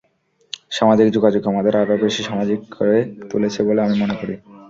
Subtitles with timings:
[0.71, 2.97] সামাজিক যোগাযোগ আমাদের আরও বেশি সামাজিক করে
[3.31, 4.35] তুলেছে বলে আমি মনে করি।